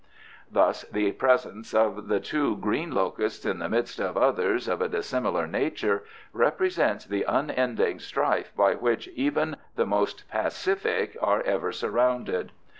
[0.49, 4.87] Thus the presence of the two green locusts in the midst of others of a
[4.89, 12.51] dissimilar nature represents the unending strife by which even the most pacific are ever surrounded.